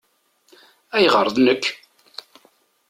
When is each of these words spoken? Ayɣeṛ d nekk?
Ayɣeṛ 0.95 1.27
d 1.35 1.37
nekk? 1.45 1.65